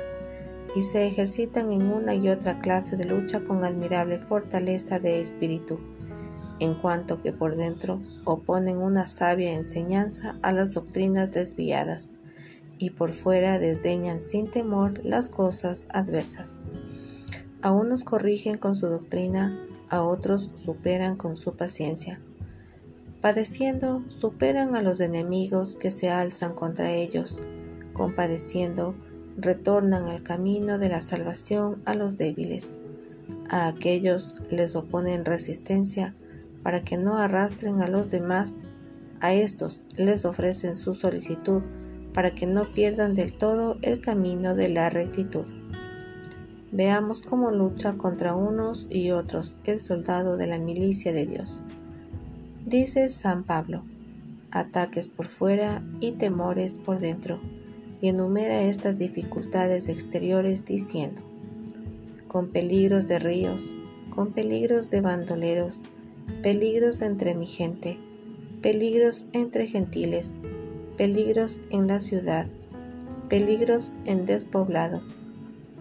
y 0.76 0.84
se 0.84 1.08
ejercitan 1.08 1.72
en 1.72 1.84
una 1.84 2.14
y 2.16 2.30
otra 2.30 2.60
clase 2.60 2.98
de 2.98 3.06
lucha 3.06 3.42
con 3.42 3.64
admirable 3.64 4.20
fortaleza 4.20 5.00
de 5.00 5.22
espíritu, 5.22 5.80
en 6.62 6.76
cuanto 6.76 7.22
que 7.22 7.34
por 7.34 7.58
dentro 7.58 8.02
oponen 8.24 8.78
una 8.78 9.06
sabia 9.06 9.54
enseñanza 9.54 10.38
a 10.42 10.54
las 10.54 10.72
doctrinas 10.72 11.34
desviadas 11.34 12.14
y 12.78 12.92
por 12.92 13.12
fuera 13.12 13.60
desdeñan 13.60 14.22
sin 14.22 14.50
temor 14.50 15.04
las 15.04 15.28
cosas 15.28 15.86
adversas. 15.90 16.62
A 17.62 17.72
unos 17.72 18.06
corrigen 18.06 18.56
con 18.56 18.78
su 18.78 18.88
doctrina, 18.88 19.60
a 19.90 20.02
otros 20.04 20.50
superan 20.56 21.18
con 21.18 21.36
su 21.36 21.58
paciencia 21.58 22.22
Padeciendo, 23.22 24.04
superan 24.08 24.76
a 24.76 24.82
los 24.82 25.00
enemigos 25.00 25.76
que 25.76 25.92
se 25.92 26.10
alzan 26.10 26.56
contra 26.56 26.92
ellos. 26.92 27.40
Compadeciendo, 27.94 28.96
retornan 29.38 30.06
al 30.06 30.24
camino 30.24 30.80
de 30.80 30.90
la 30.90 31.02
salvación 31.02 31.84
a 31.86 31.94
los 31.94 32.18
débiles. 32.18 32.78
A 33.48 33.68
aquellos 33.68 34.36
les 34.50 34.76
oponen 34.76 35.24
resistencia 35.24 36.16
para 36.64 36.84
que 36.84 36.98
no 36.98 37.18
arrastren 37.18 37.82
a 37.82 37.88
los 37.88 38.10
demás. 38.10 38.58
A 39.20 39.34
estos 39.34 39.82
les 39.96 40.26
ofrecen 40.26 40.76
su 40.76 40.94
solicitud 40.94 41.64
para 42.14 42.36
que 42.36 42.46
no 42.48 42.68
pierdan 42.68 43.14
del 43.14 43.34
todo 43.34 43.78
el 43.82 44.02
camino 44.02 44.56
de 44.56 44.70
la 44.70 44.90
rectitud. 44.90 45.46
Veamos 46.72 47.22
cómo 47.22 47.52
lucha 47.52 47.98
contra 47.98 48.34
unos 48.34 48.88
y 48.90 49.12
otros 49.12 49.56
el 49.66 49.82
soldado 49.82 50.38
de 50.38 50.48
la 50.48 50.58
milicia 50.58 51.12
de 51.12 51.26
Dios. 51.26 51.62
Dice 52.66 53.10
San 53.10 53.44
Pablo, 53.44 53.84
ataques 54.52 55.08
por 55.08 55.28
fuera 55.28 55.84
y 56.00 56.14
temores 56.14 56.78
por 56.78 57.00
dentro, 57.00 57.40
y 58.00 58.08
enumera 58.08 58.62
estas 58.62 58.98
dificultades 58.98 59.88
exteriores 59.88 60.66
diciendo, 60.66 61.22
con 62.28 62.50
peligros 62.50 63.08
de 63.08 63.20
ríos, 63.20 63.76
con 64.10 64.32
peligros 64.32 64.90
de 64.90 65.02
bandoleros, 65.02 65.82
peligros 66.42 67.02
entre 67.02 67.36
mi 67.36 67.48
gente, 67.48 68.00
peligros 68.62 69.26
entre 69.34 69.68
gentiles, 69.68 70.32
peligros 70.98 71.60
en 71.70 71.88
la 71.88 72.02
ciudad, 72.02 72.48
peligros 73.30 73.92
en 74.06 74.26
despoblado, 74.26 75.02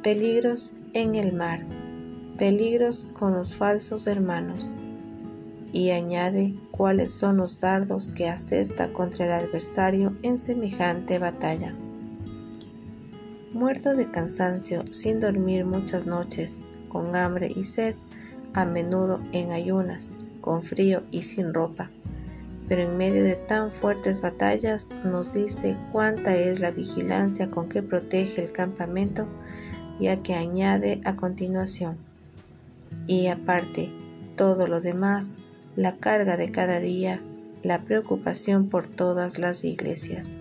peligros 0.03 0.73
en 0.95 1.15
el 1.15 1.33
mar, 1.33 1.67
peligros 2.39 3.07
con 3.13 3.35
los 3.35 3.55
falsos 3.55 4.07
hermanos, 4.07 4.69
y 5.73 5.91
añade 5.91 6.55
cuáles 6.71 7.11
son 7.11 7.37
los 7.37 7.59
dardos 7.59 8.09
que 8.09 8.29
asesta 8.29 8.93
contra 8.93 9.27
el 9.27 9.33
adversario 9.33 10.17
en 10.23 10.39
semejante 10.39 11.19
batalla. 11.19 11.75
Muerto 13.53 13.95
de 13.95 14.11
cansancio, 14.11 14.85
sin 14.93 15.21
dormir 15.21 15.65
muchas 15.65 16.07
noches, 16.07 16.57
con 16.89 17.15
hambre 17.15 17.53
y 17.55 17.65
sed, 17.65 17.95
a 18.55 18.65
menudo 18.65 19.21
en 19.33 19.51
ayunas, 19.51 20.11
con 20.41 20.63
frío 20.63 21.03
y 21.11 21.23
sin 21.23 21.55
ropa. 21.55 21.91
Pero 22.69 22.83
en 22.83 22.97
medio 22.97 23.25
de 23.25 23.37
tan 23.37 23.71
fuertes 23.71 24.21
batallas 24.21 24.89
nos 25.05 25.33
dice 25.33 25.77
cuánta 25.93 26.37
es 26.37 26.61
la 26.61 26.71
vigilancia 26.71 27.51
con 27.51 27.69
que 27.69 27.83
protege 27.83 28.43
el 28.43 28.53
campamento, 28.53 29.27
ya 29.99 30.23
que 30.23 30.35
añade 30.35 31.01
a 31.05 31.17
continuación. 31.17 31.99
Y 33.07 33.27
aparte, 33.27 33.91
todo 34.37 34.67
lo 34.67 34.81
demás, 34.81 35.39
la 35.77 35.97
carga 35.97 36.37
de 36.37 36.51
cada 36.51 36.81
día, 36.81 37.21
la 37.63 37.83
preocupación 37.85 38.69
por 38.69 38.87
todas 38.87 39.39
las 39.39 39.65
iglesias. 39.65 40.39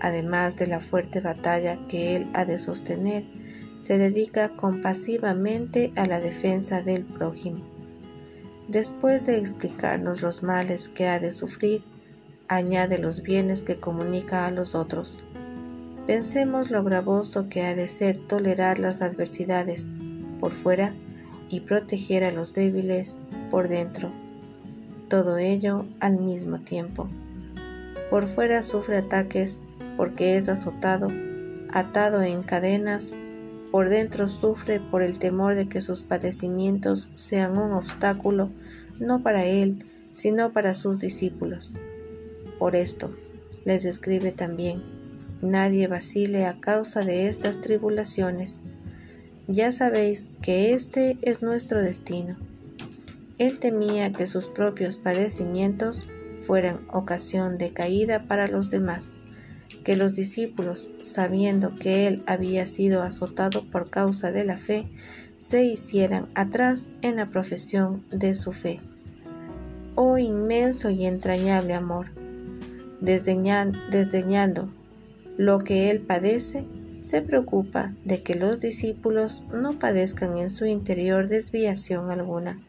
Además 0.00 0.56
de 0.56 0.66
la 0.66 0.80
fuerte 0.80 1.20
batalla 1.20 1.78
que 1.88 2.16
él 2.16 2.26
ha 2.34 2.44
de 2.44 2.58
sostener, 2.58 3.24
se 3.76 3.98
dedica 3.98 4.50
compasivamente 4.56 5.92
a 5.96 6.06
la 6.06 6.20
defensa 6.20 6.82
del 6.82 7.04
prójimo. 7.04 7.71
Después 8.68 9.26
de 9.26 9.38
explicarnos 9.38 10.22
los 10.22 10.42
males 10.42 10.88
que 10.88 11.08
ha 11.08 11.18
de 11.18 11.32
sufrir, 11.32 11.84
añade 12.48 12.98
los 12.98 13.22
bienes 13.22 13.62
que 13.62 13.80
comunica 13.80 14.46
a 14.46 14.50
los 14.50 14.74
otros. 14.74 15.18
Pensemos 16.06 16.70
lo 16.70 16.82
gravoso 16.82 17.48
que 17.48 17.62
ha 17.62 17.74
de 17.74 17.88
ser 17.88 18.16
tolerar 18.16 18.78
las 18.78 19.02
adversidades 19.02 19.88
por 20.40 20.52
fuera 20.52 20.94
y 21.48 21.60
proteger 21.60 22.24
a 22.24 22.32
los 22.32 22.52
débiles 22.54 23.18
por 23.50 23.68
dentro. 23.68 24.10
Todo 25.08 25.38
ello 25.38 25.86
al 26.00 26.18
mismo 26.18 26.60
tiempo. 26.60 27.08
Por 28.10 28.26
fuera 28.26 28.62
sufre 28.62 28.96
ataques 28.96 29.60
porque 29.96 30.36
es 30.36 30.48
azotado, 30.48 31.08
atado 31.72 32.22
en 32.22 32.42
cadenas 32.42 33.14
por 33.72 33.88
dentro 33.88 34.28
sufre 34.28 34.80
por 34.80 35.02
el 35.02 35.18
temor 35.18 35.54
de 35.54 35.66
que 35.66 35.80
sus 35.80 36.02
padecimientos 36.02 37.08
sean 37.14 37.56
un 37.56 37.72
obstáculo 37.72 38.50
no 39.00 39.22
para 39.22 39.46
él, 39.46 39.86
sino 40.12 40.52
para 40.52 40.74
sus 40.74 41.00
discípulos. 41.00 41.72
Por 42.58 42.76
esto, 42.76 43.16
les 43.64 43.86
escribe 43.86 44.30
también, 44.30 44.82
nadie 45.40 45.88
vacile 45.88 46.44
a 46.44 46.60
causa 46.60 47.02
de 47.02 47.28
estas 47.28 47.62
tribulaciones. 47.62 48.60
Ya 49.48 49.72
sabéis 49.72 50.28
que 50.42 50.74
este 50.74 51.16
es 51.22 51.40
nuestro 51.40 51.82
destino. 51.82 52.36
Él 53.38 53.58
temía 53.58 54.12
que 54.12 54.26
sus 54.26 54.50
propios 54.50 54.98
padecimientos 54.98 56.02
fueran 56.42 56.86
ocasión 56.92 57.56
de 57.56 57.72
caída 57.72 58.28
para 58.28 58.48
los 58.48 58.68
demás 58.68 59.14
que 59.82 59.96
los 59.96 60.14
discípulos, 60.14 60.90
sabiendo 61.00 61.74
que 61.76 62.06
él 62.06 62.22
había 62.26 62.66
sido 62.66 63.02
azotado 63.02 63.64
por 63.70 63.90
causa 63.90 64.32
de 64.32 64.44
la 64.44 64.56
fe, 64.56 64.88
se 65.36 65.64
hicieran 65.64 66.28
atrás 66.34 66.88
en 67.02 67.16
la 67.16 67.30
profesión 67.30 68.04
de 68.10 68.34
su 68.34 68.52
fe. 68.52 68.80
Oh 69.94 70.18
inmenso 70.18 70.90
y 70.90 71.04
entrañable 71.04 71.74
amor, 71.74 72.06
desdeñando 73.00 74.72
lo 75.36 75.58
que 75.58 75.90
él 75.90 76.00
padece, 76.00 76.64
se 77.00 77.20
preocupa 77.20 77.94
de 78.04 78.22
que 78.22 78.36
los 78.36 78.60
discípulos 78.60 79.42
no 79.52 79.78
padezcan 79.78 80.38
en 80.38 80.50
su 80.50 80.66
interior 80.66 81.28
desviación 81.28 82.10
alguna. 82.10 82.60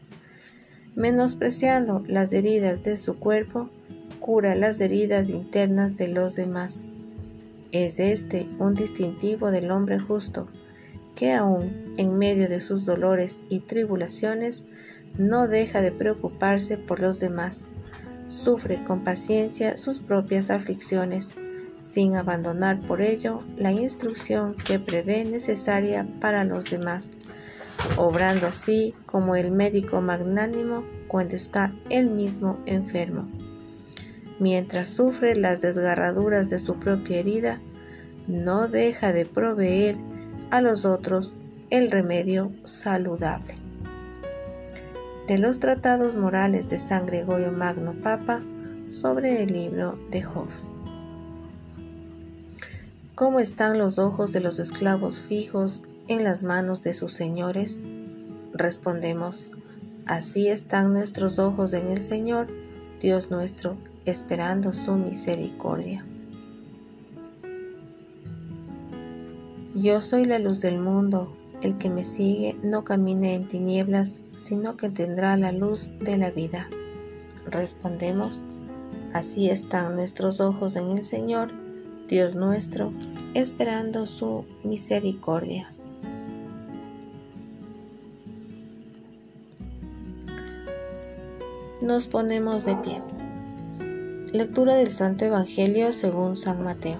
Menospreciando 0.96 2.02
las 2.06 2.32
heridas 2.32 2.82
de 2.82 2.96
su 2.96 3.18
cuerpo, 3.18 3.70
cura 4.20 4.54
las 4.54 4.80
heridas 4.80 5.28
internas 5.28 5.96
de 5.96 6.08
los 6.08 6.34
demás 6.34 6.84
es 7.74 7.98
este 7.98 8.48
un 8.60 8.74
distintivo 8.74 9.50
del 9.50 9.70
hombre 9.72 9.98
justo, 9.98 10.46
que 11.16 11.32
aún 11.32 11.94
en 11.96 12.16
medio 12.18 12.48
de 12.48 12.60
sus 12.60 12.84
dolores 12.84 13.40
y 13.48 13.60
tribulaciones 13.60 14.64
no 15.18 15.48
deja 15.48 15.82
de 15.82 15.90
preocuparse 15.90 16.78
por 16.78 17.00
los 17.00 17.18
demás, 17.18 17.68
sufre 18.26 18.82
con 18.84 19.02
paciencia 19.02 19.76
sus 19.76 20.00
propias 20.00 20.50
aflicciones, 20.50 21.34
sin 21.80 22.14
abandonar 22.14 22.80
por 22.80 23.02
ello 23.02 23.42
la 23.56 23.72
instrucción 23.72 24.54
que 24.54 24.78
prevé 24.78 25.24
necesaria 25.24 26.06
para 26.20 26.44
los 26.44 26.70
demás, 26.70 27.10
obrando 27.96 28.46
así 28.46 28.94
como 29.04 29.34
el 29.34 29.50
médico 29.50 30.00
magnánimo 30.00 30.84
cuando 31.08 31.34
está 31.34 31.72
él 31.90 32.10
mismo 32.10 32.58
enfermo 32.66 33.28
mientras 34.38 34.90
sufre 34.90 35.36
las 35.36 35.60
desgarraduras 35.60 36.50
de 36.50 36.58
su 36.58 36.78
propia 36.78 37.18
herida, 37.18 37.60
no 38.26 38.68
deja 38.68 39.12
de 39.12 39.26
proveer 39.26 39.96
a 40.50 40.60
los 40.60 40.84
otros 40.84 41.32
el 41.70 41.90
remedio 41.90 42.52
saludable. 42.64 43.54
De 45.26 45.38
los 45.38 45.58
tratados 45.58 46.16
morales 46.16 46.68
de 46.68 46.78
San 46.78 47.06
Gregorio 47.06 47.50
Magno 47.50 47.94
Papa 47.94 48.42
sobre 48.88 49.42
el 49.42 49.52
libro 49.52 49.98
de 50.10 50.22
Job. 50.22 50.48
¿Cómo 53.14 53.40
están 53.40 53.78
los 53.78 53.98
ojos 53.98 54.32
de 54.32 54.40
los 54.40 54.58
esclavos 54.58 55.20
fijos 55.20 55.82
en 56.08 56.24
las 56.24 56.42
manos 56.42 56.82
de 56.82 56.92
sus 56.92 57.12
señores? 57.12 57.80
Respondemos, 58.52 59.46
así 60.04 60.48
están 60.48 60.92
nuestros 60.92 61.38
ojos 61.38 61.72
en 61.72 61.88
el 61.88 62.02
Señor, 62.02 62.48
Dios 63.00 63.30
nuestro, 63.30 63.76
esperando 64.04 64.72
su 64.72 64.94
misericordia. 64.94 66.04
Yo 69.74 70.00
soy 70.00 70.24
la 70.24 70.38
luz 70.38 70.60
del 70.60 70.78
mundo, 70.78 71.36
el 71.62 71.78
que 71.78 71.90
me 71.90 72.04
sigue 72.04 72.56
no 72.62 72.84
camine 72.84 73.34
en 73.34 73.48
tinieblas, 73.48 74.20
sino 74.36 74.76
que 74.76 74.88
tendrá 74.88 75.36
la 75.36 75.50
luz 75.50 75.88
de 76.00 76.16
la 76.16 76.30
vida. 76.30 76.68
Respondemos, 77.46 78.42
así 79.12 79.50
están 79.50 79.96
nuestros 79.96 80.40
ojos 80.40 80.76
en 80.76 80.90
el 80.90 81.02
Señor, 81.02 81.50
Dios 82.08 82.34
nuestro, 82.34 82.92
esperando 83.34 84.06
su 84.06 84.44
misericordia. 84.62 85.72
Nos 91.82 92.06
ponemos 92.06 92.64
de 92.64 92.76
pie. 92.76 93.13
Lectura 94.34 94.74
del 94.74 94.90
Santo 94.90 95.24
Evangelio 95.24 95.92
según 95.92 96.36
San 96.36 96.64
Mateo. 96.64 96.98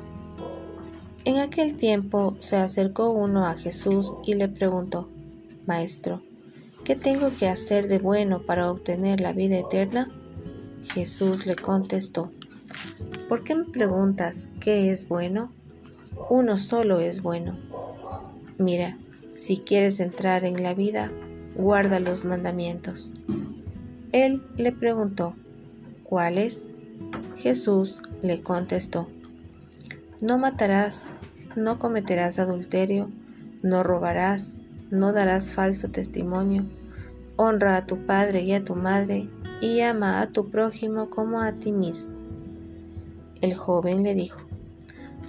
En 1.24 1.38
aquel 1.38 1.74
tiempo 1.74 2.36
se 2.38 2.54
acercó 2.54 3.10
uno 3.10 3.48
a 3.48 3.56
Jesús 3.56 4.14
y 4.24 4.34
le 4.34 4.46
preguntó, 4.46 5.08
Maestro, 5.66 6.22
¿qué 6.84 6.94
tengo 6.94 7.32
que 7.36 7.48
hacer 7.48 7.88
de 7.88 7.98
bueno 7.98 8.42
para 8.42 8.70
obtener 8.70 9.20
la 9.20 9.32
vida 9.32 9.58
eterna? 9.58 10.12
Jesús 10.94 11.44
le 11.44 11.56
contestó, 11.56 12.30
¿por 13.28 13.42
qué 13.42 13.56
me 13.56 13.64
preguntas 13.64 14.46
qué 14.60 14.92
es 14.92 15.08
bueno? 15.08 15.50
Uno 16.30 16.56
solo 16.56 17.00
es 17.00 17.20
bueno. 17.20 17.58
Mira, 18.58 18.96
si 19.34 19.56
quieres 19.56 19.98
entrar 19.98 20.44
en 20.44 20.62
la 20.62 20.72
vida, 20.72 21.10
guarda 21.56 21.98
los 21.98 22.24
mandamientos. 22.24 23.12
Él 24.12 24.40
le 24.56 24.70
preguntó, 24.70 25.34
¿cuáles? 26.04 26.68
Jesús 27.36 27.98
le 28.22 28.42
contestó, 28.42 29.08
No 30.20 30.38
matarás, 30.38 31.06
no 31.56 31.78
cometerás 31.78 32.38
adulterio, 32.38 33.10
no 33.62 33.82
robarás, 33.82 34.54
no 34.90 35.12
darás 35.12 35.50
falso 35.50 35.88
testimonio, 35.90 36.64
honra 37.36 37.76
a 37.76 37.86
tu 37.86 38.06
padre 38.06 38.42
y 38.42 38.52
a 38.52 38.64
tu 38.64 38.76
madre, 38.76 39.28
y 39.60 39.80
ama 39.80 40.20
a 40.20 40.28
tu 40.30 40.50
prójimo 40.50 41.10
como 41.10 41.40
a 41.40 41.52
ti 41.52 41.72
mismo. 41.72 42.10
El 43.40 43.54
joven 43.54 44.02
le 44.02 44.14
dijo, 44.14 44.40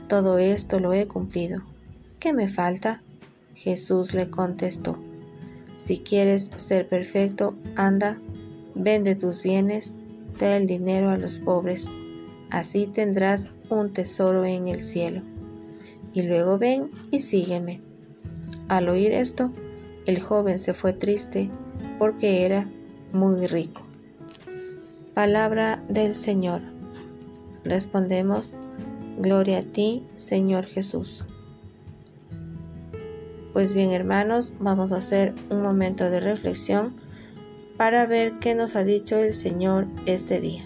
Todo 0.08 0.38
esto 0.38 0.80
lo 0.80 0.94
he 0.94 1.08
cumplido. 1.08 1.64
¿Qué 2.20 2.34
me 2.34 2.48
falta? 2.48 3.02
Jesús 3.54 4.14
le 4.14 4.30
contestó, 4.30 4.98
Si 5.78 6.00
quieres 6.00 6.52
ser 6.58 6.88
perfecto, 6.88 7.56
anda, 7.76 8.20
vende 8.74 9.16
tus 9.16 9.42
bienes, 9.42 9.96
el 10.40 10.68
dinero 10.68 11.10
a 11.10 11.18
los 11.18 11.40
pobres, 11.40 11.90
así 12.52 12.88
tendrás 12.88 13.54
un 13.70 13.94
tesoro 13.94 14.46
en 14.46 14.68
el 14.68 14.84
cielo. 14.84 15.22
Y 16.14 16.24
luego 16.24 16.58
ven 16.58 16.92
y 17.12 17.20
sígueme. 17.20 17.82
Al 18.68 18.90
oír 18.90 19.12
esto, 19.12 19.52
el 20.06 20.22
joven 20.22 20.60
se 20.60 20.74
fue 20.74 20.94
triste 20.94 21.50
porque 22.00 22.46
era 22.46 22.70
muy 23.12 23.48
rico. 23.48 23.82
Palabra 25.14 25.84
del 25.88 26.14
Señor. 26.14 26.62
Respondemos, 27.64 28.54
Gloria 29.18 29.60
a 29.60 29.64
ti, 29.64 30.06
Señor 30.16 30.66
Jesús. 30.66 31.24
Pues 33.54 33.74
bien, 33.74 33.92
hermanos, 33.92 34.52
vamos 34.60 34.92
a 34.92 34.98
hacer 34.98 35.34
un 35.50 35.62
momento 35.62 36.10
de 36.10 36.20
reflexión 36.20 37.05
para 37.78 38.06
ver 38.06 38.40
qué 38.40 38.56
nos 38.56 38.76
ha 38.76 38.84
dicho 38.84 39.18
el 39.18 39.34
Señor 39.34 39.88
este 40.06 40.40
día. 40.40 40.66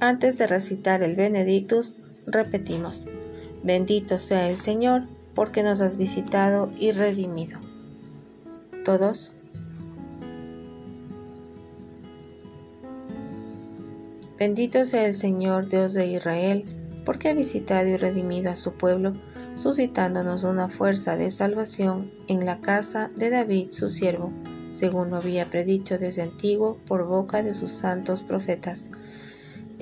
Antes 0.00 0.36
de 0.36 0.46
recitar 0.46 1.02
el 1.02 1.16
Benedictus, 1.16 1.94
repetimos, 2.26 3.06
bendito 3.62 4.18
sea 4.18 4.50
el 4.50 4.58
Señor 4.58 5.13
porque 5.34 5.62
nos 5.62 5.80
has 5.80 5.96
visitado 5.96 6.70
y 6.78 6.92
redimido. 6.92 7.58
Todos. 8.84 9.32
Bendito 14.38 14.84
sea 14.84 15.06
el 15.06 15.14
Señor 15.14 15.68
Dios 15.68 15.92
de 15.92 16.06
Israel, 16.06 16.64
porque 17.04 17.28
ha 17.28 17.34
visitado 17.34 17.88
y 17.88 17.96
redimido 17.96 18.50
a 18.50 18.56
su 18.56 18.72
pueblo, 18.72 19.12
suscitándonos 19.54 20.44
una 20.44 20.68
fuerza 20.68 21.16
de 21.16 21.30
salvación 21.30 22.10
en 22.28 22.44
la 22.44 22.60
casa 22.60 23.10
de 23.16 23.30
David 23.30 23.70
su 23.70 23.90
siervo, 23.90 24.32
según 24.68 25.10
lo 25.10 25.16
había 25.16 25.50
predicho 25.50 25.98
desde 25.98 26.22
antiguo 26.22 26.78
por 26.86 27.06
boca 27.06 27.42
de 27.42 27.54
sus 27.54 27.70
santos 27.70 28.22
profetas 28.22 28.90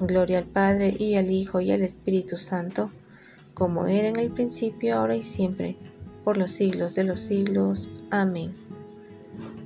Gloria 0.00 0.38
al 0.38 0.46
Padre 0.46 0.96
y 0.98 1.14
al 1.14 1.30
Hijo 1.30 1.60
y 1.60 1.70
al 1.70 1.82
Espíritu 1.82 2.36
Santo, 2.36 2.90
como 3.54 3.86
era 3.86 4.08
en 4.08 4.16
el 4.16 4.30
principio, 4.30 4.96
ahora 4.96 5.14
y 5.14 5.22
siempre, 5.22 5.76
por 6.24 6.36
los 6.36 6.52
siglos 6.52 6.94
de 6.94 7.04
los 7.04 7.20
siglos. 7.20 7.88
Amén. 8.10 8.54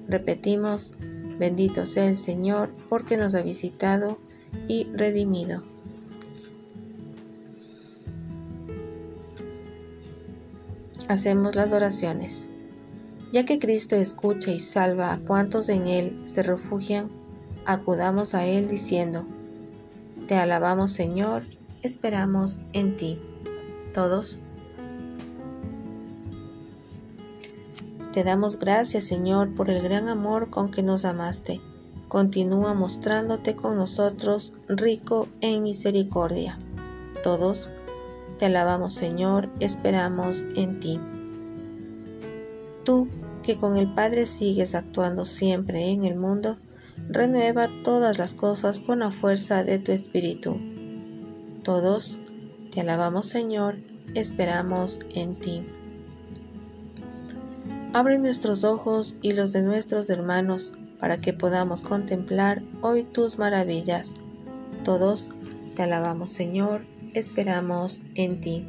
Repetimos, 0.07 0.93
bendito 1.39 1.87
sea 1.87 2.09
el 2.09 2.17
Señor, 2.17 2.71
porque 2.89 3.17
nos 3.17 3.35
ha 3.35 3.43
visitado 3.43 4.19
y 4.69 4.85
redimido. 4.93 5.63
Hacemos 11.09 11.55
las 11.55 11.73
oraciones. 11.73 12.47
Ya 13.33 13.45
que 13.45 13.59
Cristo 13.59 13.97
escucha 13.97 14.53
y 14.53 14.61
salva 14.61 15.13
a 15.13 15.19
cuantos 15.19 15.71
en 15.71 15.87
Él 15.87 16.23
se 16.27 16.43
refugian, 16.43 17.11
acudamos 17.65 18.35
a 18.35 18.47
Él 18.47 18.69
diciendo, 18.69 19.27
te 20.29 20.37
alabamos 20.37 20.93
Señor, 20.93 21.45
esperamos 21.83 22.61
en 22.75 22.97
ti. 22.97 23.19
Todos. 23.95 24.39
Te 28.13 28.25
damos 28.25 28.59
gracias 28.59 29.05
Señor 29.05 29.55
por 29.55 29.71
el 29.71 29.83
gran 29.83 30.07
amor 30.07 30.51
con 30.51 30.71
que 30.71 30.83
nos 30.83 31.07
amaste. 31.07 31.63
Continúa 32.09 32.75
mostrándote 32.75 33.57
con 33.57 33.77
nosotros 33.77 34.53
rico 34.69 35.29
en 35.41 35.63
misericordia. 35.63 36.59
Todos. 37.23 37.71
Te 38.39 38.47
alabamos 38.47 38.93
Señor, 38.93 39.49
esperamos 39.61 40.45
en 40.55 40.79
ti. 40.79 41.01
Tú 42.85 43.09
que 43.43 43.57
con 43.57 43.79
el 43.79 43.95
Padre 43.95 44.27
sigues 44.27 44.75
actuando 44.75 45.25
siempre 45.25 45.91
en 45.91 46.05
el 46.05 46.17
mundo, 46.17 46.59
renueva 47.09 47.69
todas 47.83 48.19
las 48.19 48.35
cosas 48.35 48.81
con 48.81 49.01
la 49.01 49.11
fuerza 49.11 49.65
de 49.65 49.79
tu 49.79 49.93
Espíritu. 49.93 50.61
Todos 51.63 52.19
te 52.71 52.81
alabamos 52.81 53.27
Señor, 53.27 53.77
esperamos 54.15 55.01
en 55.15 55.37
ti. 55.37 55.65
Abre 57.95 58.19
nuestros 58.19 58.65
ojos 58.65 59.17
y 59.23 59.33
los 59.33 59.53
de 59.53 59.63
nuestros 59.63 60.11
hermanos 60.11 60.73
para 61.01 61.19
que 61.21 61.33
podamos 61.33 61.81
contemplar 61.81 62.63
hoy 62.83 63.05
tus 63.05 63.39
maravillas. 63.39 64.15
Todos 64.85 65.29
te 65.75 65.83
alabamos 65.83 66.33
Señor, 66.33 66.83
esperamos 67.15 68.03
en 68.15 68.41
ti. 68.41 68.67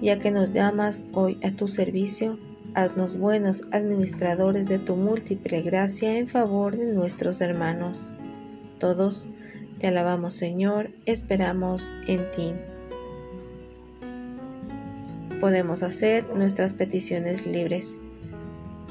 Ya 0.00 0.18
que 0.18 0.30
nos 0.30 0.52
llamas 0.52 1.04
hoy 1.12 1.40
a 1.42 1.50
tu 1.52 1.68
servicio, 1.68 2.38
haznos 2.76 3.16
buenos 3.16 3.62
administradores 3.70 4.68
de 4.68 4.78
tu 4.78 4.96
múltiple 4.96 5.62
gracia 5.62 6.18
en 6.18 6.28
favor 6.28 6.76
de 6.76 6.84
nuestros 6.92 7.40
hermanos. 7.40 8.02
Todos 8.78 9.24
te 9.78 9.86
alabamos 9.86 10.34
Señor, 10.34 10.90
esperamos 11.06 11.88
en 12.06 12.30
ti. 12.32 12.52
Podemos 15.40 15.82
hacer 15.82 16.26
nuestras 16.34 16.74
peticiones 16.74 17.46
libres. 17.46 17.96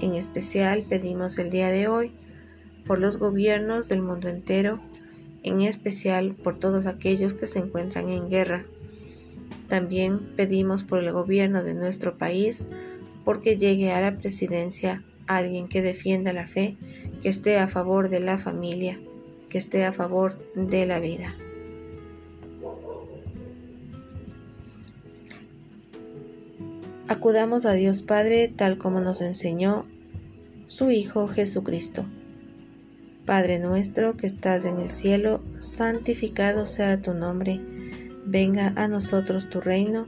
En 0.02 0.16
especial 0.16 0.84
pedimos 0.90 1.38
el 1.38 1.52
día 1.52 1.70
de 1.70 1.88
hoy 1.88 2.12
por 2.88 2.98
los 2.98 3.18
gobiernos 3.18 3.88
del 3.88 4.02
mundo 4.02 4.30
entero, 4.30 4.80
en 5.44 5.62
especial 5.62 6.34
por 6.34 6.58
todos 6.58 6.88
aquellos 6.88 7.36
que 7.36 7.46
se 7.46 7.60
encuentran 7.60 8.10
en 8.10 8.30
guerra. 8.32 8.66
También 9.68 10.34
pedimos 10.36 10.84
por 10.84 11.04
el 11.04 11.12
gobierno 11.12 11.64
de 11.64 11.76
nuestro 11.76 12.18
país, 12.18 12.66
porque 13.26 13.58
llegue 13.58 13.92
a 13.92 14.00
la 14.00 14.18
presidencia 14.18 15.04
alguien 15.28 15.68
que 15.68 15.82
defienda 15.82 16.32
la 16.32 16.48
fe, 16.48 16.78
que 17.22 17.30
esté 17.30 17.58
a 17.58 17.68
favor 17.68 18.10
de 18.10 18.20
la 18.20 18.38
familia, 18.38 19.00
que 19.50 19.58
esté 19.58 19.84
a 19.84 19.92
favor 19.92 20.38
de 20.56 20.86
la 20.86 21.00
vida. 21.00 21.36
Acudamos 27.08 27.66
a 27.66 27.74
Dios 27.74 28.02
Padre 28.04 28.48
tal 28.48 28.78
como 28.78 29.00
nos 29.00 29.22
enseñó 29.22 29.86
su 30.68 30.92
Hijo 30.92 31.28
Jesucristo. 31.28 32.06
Padre 33.26 33.60
nuestro 33.60 34.18
que 34.18 34.28
estás 34.28 34.66
en 34.66 34.80
el 34.80 34.90
cielo, 34.90 35.44
santificado 35.60 36.66
sea 36.68 37.02
tu 37.02 37.14
nombre, 37.14 37.60
venga 38.26 38.74
a 38.76 38.88
nosotros 38.88 39.50
tu 39.50 39.62
reino 39.62 40.08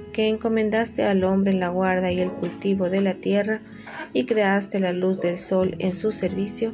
que 0.11 0.27
encomendaste 0.27 1.03
al 1.03 1.23
hombre 1.23 1.53
la 1.53 1.69
guarda 1.69 2.11
y 2.11 2.19
el 2.19 2.31
cultivo 2.31 2.89
de 2.89 3.01
la 3.01 3.15
tierra, 3.15 3.61
y 4.13 4.25
creaste 4.25 4.79
la 4.79 4.93
luz 4.93 5.19
del 5.19 5.39
sol 5.39 5.75
en 5.79 5.93
su 5.93 6.11
servicio, 6.11 6.73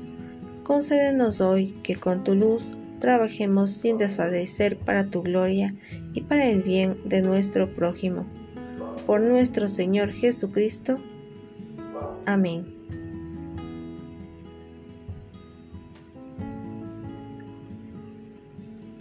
concédenos 0.63 1.41
hoy 1.41 1.75
que 1.83 1.95
con 1.95 2.23
tu 2.23 2.35
luz 2.35 2.65
trabajemos 2.99 3.71
sin 3.71 3.97
desfallecer 3.97 4.77
para 4.77 5.09
tu 5.09 5.21
gloria 5.21 5.73
y 6.13 6.21
para 6.21 6.47
el 6.47 6.63
bien 6.63 6.97
de 7.05 7.21
nuestro 7.21 7.73
prójimo. 7.73 8.25
Por 9.05 9.21
nuestro 9.21 9.69
Señor 9.69 10.11
Jesucristo. 10.11 10.95
Amén. 12.25 12.77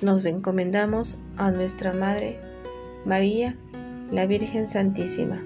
Nos 0.02 0.26
encomendamos 0.26 1.16
a 1.36 1.50
nuestra 1.50 1.92
Madre, 1.92 2.38
María, 3.06 3.56
la 4.10 4.26
Virgen 4.26 4.66
Santísima. 4.66 5.42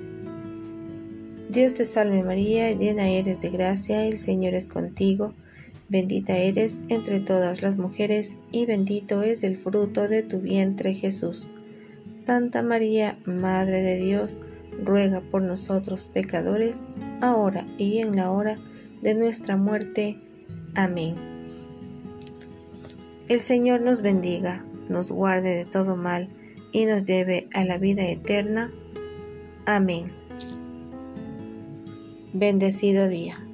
Dios 1.49 1.75
te 1.75 1.85
salve 1.85 2.23
María, 2.23 2.71
llena 2.73 3.09
eres 3.09 3.41
de 3.43 3.51
gracia, 3.51 4.07
el 4.07 4.19
Señor 4.19 4.55
es 4.55 4.69
contigo, 4.69 5.35
bendita 5.89 6.37
eres 6.37 6.81
entre 6.89 7.21
todas 7.21 7.63
las 7.63 7.77
mujeres 7.77 8.37
y 8.53 8.67
bendito 8.67 9.23
es 9.23 9.43
el 9.43 9.57
fruto 9.57 10.09
de 10.09 10.23
tu 10.23 10.41
vientre 10.41 10.95
Jesús. 10.95 11.49
Santa 12.15 12.63
María, 12.63 13.19
Madre 13.25 13.83
de 13.83 13.97
Dios, 13.97 14.39
ruega 14.85 15.21
por 15.21 15.43
nosotros 15.43 16.09
pecadores, 16.13 16.77
ahora 17.21 17.67
y 17.79 17.99
en 17.99 18.15
la 18.15 18.31
hora 18.31 18.59
de 19.03 19.15
nuestra 19.15 19.57
muerte. 19.57 20.19
Amén. 20.75 21.15
El 23.29 23.41
Señor 23.41 23.81
nos 23.81 24.03
bendiga, 24.03 24.65
nos 24.89 25.11
guarde 25.11 25.57
de 25.57 25.65
todo 25.65 25.97
mal 25.97 26.29
y 26.73 26.87
nos 26.87 27.05
lleve 27.05 27.49
a 27.53 27.65
la 27.65 27.79
vida 27.79 28.07
eterna. 28.09 28.71
Amén. 29.67 30.11
Bendecido 32.33 33.09
día. 33.09 33.50